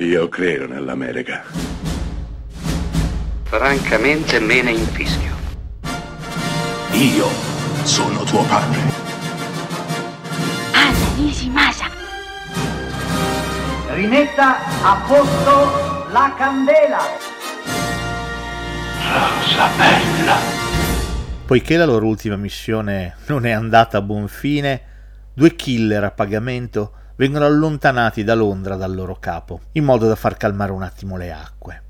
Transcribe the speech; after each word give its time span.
Io 0.00 0.28
credo 0.28 0.68
nell'America. 0.68 1.42
Francamente 3.42 4.38
me 4.38 4.62
ne 4.62 4.70
infischio. 4.70 5.34
Io 6.92 7.26
sono 7.82 8.22
tuo 8.22 8.44
padre. 8.44 8.78
Anna 10.72 11.14
Nishimasa. 11.16 11.86
Rimetta 13.94 14.58
a 14.84 15.04
posto 15.04 16.06
la 16.12 16.32
candela. 16.38 17.00
Rosa 19.02 19.68
bella. 19.76 20.36
Poiché 21.44 21.76
la 21.76 21.86
loro 21.86 22.06
ultima 22.06 22.36
missione 22.36 23.16
non 23.26 23.46
è 23.46 23.50
andata 23.50 23.98
a 23.98 24.02
buon 24.02 24.28
fine, 24.28 24.80
due 25.34 25.56
killer 25.56 26.04
a 26.04 26.12
pagamento 26.12 26.92
vengono 27.18 27.46
allontanati 27.46 28.22
da 28.22 28.34
Londra 28.34 28.76
dal 28.76 28.94
loro 28.94 29.16
capo, 29.18 29.60
in 29.72 29.82
modo 29.82 30.06
da 30.06 30.14
far 30.14 30.36
calmare 30.36 30.70
un 30.70 30.82
attimo 30.82 31.16
le 31.16 31.32
acque. 31.32 31.82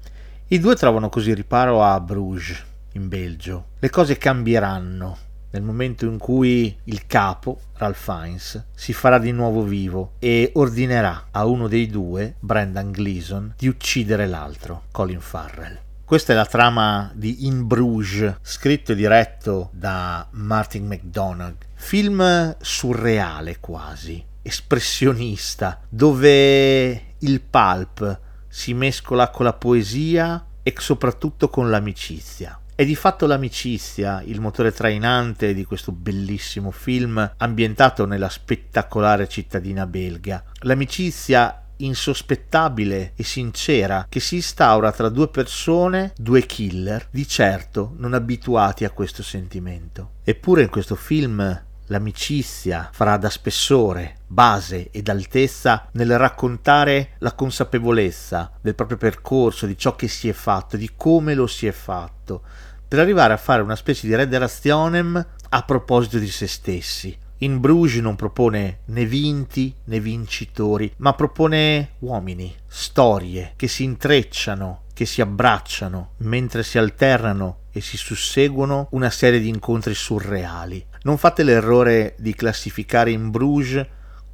I 0.48 0.58
due 0.58 0.74
trovano 0.74 1.10
così 1.10 1.34
riparo 1.34 1.84
a 1.84 2.00
Bruges, 2.00 2.64
in 2.92 3.08
Belgio. 3.08 3.66
Le 3.78 3.90
cose 3.90 4.16
cambieranno 4.16 5.18
nel 5.50 5.62
momento 5.62 6.06
in 6.06 6.16
cui 6.16 6.74
il 6.84 7.06
capo, 7.06 7.60
Ralph 7.74 7.98
Fiennes, 7.98 8.64
si 8.74 8.94
farà 8.94 9.18
di 9.18 9.32
nuovo 9.32 9.64
vivo 9.64 10.12
e 10.18 10.50
ordinerà 10.54 11.26
a 11.30 11.44
uno 11.44 11.68
dei 11.68 11.88
due, 11.88 12.36
Brendan 12.40 12.90
Gleeson, 12.90 13.52
di 13.56 13.68
uccidere 13.68 14.26
l'altro, 14.26 14.84
Colin 14.90 15.20
Farrell. 15.20 15.78
Questa 16.06 16.32
è 16.32 16.36
la 16.36 16.46
trama 16.46 17.10
di 17.14 17.46
In 17.46 17.66
Bruges, 17.66 18.36
scritto 18.40 18.92
e 18.92 18.94
diretto 18.94 19.68
da 19.72 20.26
Martin 20.30 20.86
McDonagh. 20.86 21.56
Film 21.74 22.56
surreale 22.58 23.58
quasi, 23.60 24.24
espressionista, 24.48 25.80
dove 25.88 27.14
il 27.18 27.40
pulp 27.40 28.20
si 28.48 28.72
mescola 28.72 29.28
con 29.28 29.44
la 29.44 29.52
poesia 29.52 30.44
e 30.62 30.74
soprattutto 30.78 31.50
con 31.50 31.68
l'amicizia. 31.70 32.58
È 32.74 32.84
di 32.84 32.94
fatto 32.94 33.26
l'amicizia 33.26 34.22
il 34.24 34.40
motore 34.40 34.72
trainante 34.72 35.52
di 35.52 35.64
questo 35.64 35.92
bellissimo 35.92 36.70
film 36.70 37.34
ambientato 37.36 38.06
nella 38.06 38.28
spettacolare 38.28 39.28
cittadina 39.28 39.86
belga. 39.86 40.42
L'amicizia 40.60 41.64
insospettabile 41.78 43.12
e 43.16 43.24
sincera 43.24 44.06
che 44.08 44.20
si 44.20 44.36
instaura 44.36 44.92
tra 44.92 45.08
due 45.08 45.28
persone, 45.28 46.12
due 46.16 46.46
killer, 46.46 47.08
di 47.10 47.26
certo 47.26 47.94
non 47.98 48.14
abituati 48.14 48.84
a 48.84 48.90
questo 48.90 49.22
sentimento. 49.22 50.12
Eppure 50.24 50.62
in 50.62 50.68
questo 50.68 50.94
film 50.94 51.64
l'amicizia 51.86 52.90
farà 52.92 53.16
da 53.16 53.30
spessore, 53.30 54.17
base 54.28 54.90
ed 54.92 55.08
altezza 55.08 55.88
nel 55.92 56.16
raccontare 56.16 57.14
la 57.18 57.32
consapevolezza 57.32 58.52
del 58.60 58.74
proprio 58.74 58.98
percorso, 58.98 59.66
di 59.66 59.76
ciò 59.76 59.96
che 59.96 60.06
si 60.06 60.28
è 60.28 60.32
fatto, 60.32 60.76
di 60.76 60.92
come 60.94 61.34
lo 61.34 61.46
si 61.46 61.66
è 61.66 61.72
fatto, 61.72 62.42
per 62.86 63.00
arrivare 63.00 63.32
a 63.32 63.38
fare 63.38 63.62
una 63.62 63.76
specie 63.76 64.06
di 64.06 64.14
rederationem 64.14 65.26
a 65.48 65.62
proposito 65.62 66.18
di 66.18 66.28
se 66.28 66.46
stessi. 66.46 67.16
In 67.38 67.60
Bruges 67.60 68.00
non 68.00 68.16
propone 68.16 68.80
né 68.86 69.04
vinti 69.06 69.74
né 69.84 70.00
vincitori, 70.00 70.92
ma 70.98 71.14
propone 71.14 71.92
uomini, 72.00 72.54
storie 72.66 73.52
che 73.56 73.68
si 73.68 73.84
intrecciano, 73.84 74.82
che 74.92 75.06
si 75.06 75.20
abbracciano, 75.20 76.14
mentre 76.18 76.64
si 76.64 76.78
alternano 76.78 77.60
e 77.70 77.80
si 77.80 77.96
susseguono 77.96 78.88
una 78.90 79.10
serie 79.10 79.38
di 79.38 79.48
incontri 79.48 79.94
surreali. 79.94 80.84
Non 81.02 81.16
fate 81.16 81.44
l'errore 81.44 82.16
di 82.18 82.34
classificare 82.34 83.12
in 83.12 83.30
Bruges 83.30 83.86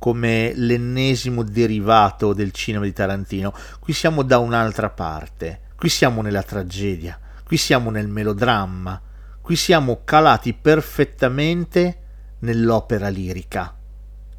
come 0.05 0.52
l'ennesimo 0.55 1.42
derivato 1.42 2.34
del 2.34 2.52
cinema 2.52 2.84
di 2.84 2.92
Tarantino. 2.92 3.55
Qui 3.80 3.94
siamo 3.94 4.22
da 4.22 4.36
un'altra 4.36 4.91
parte. 4.91 5.61
Qui 5.78 5.88
siamo 5.88 6.20
nella 6.20 6.42
tragedia, 6.42 7.19
qui 7.42 7.56
siamo 7.56 7.88
nel 7.88 8.08
melodramma, 8.08 9.00
qui 9.41 9.56
siamo 9.56 10.02
calati 10.05 10.52
perfettamente 10.52 12.01
nell'opera 12.40 13.08
lirica. 13.08 13.74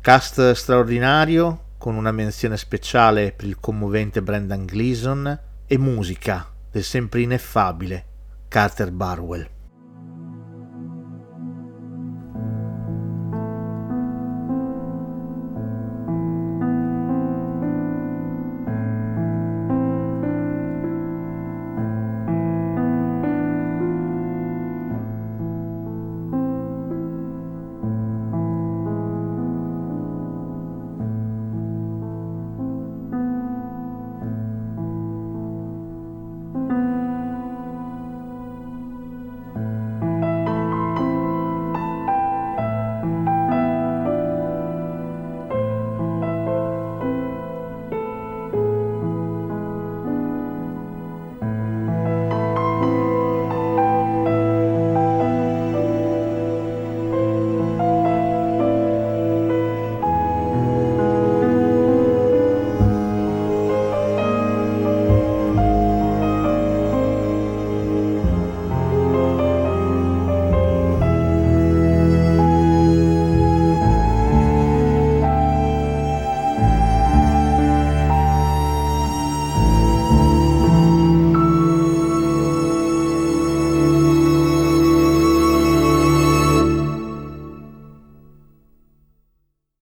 Cast 0.01 0.51
straordinario 0.51 1.69
con 1.79 1.95
una 1.95 2.11
menzione 2.11 2.57
speciale 2.57 3.31
per 3.31 3.47
il 3.47 3.59
commovente 3.59 4.21
Brendan 4.21 4.65
Gleeson 4.65 5.39
e 5.65 5.77
musica 5.79 6.47
del 6.69 6.83
sempre 6.83 7.21
ineffabile 7.21 8.05
Carter 8.47 8.91
Barwell. 8.91 9.54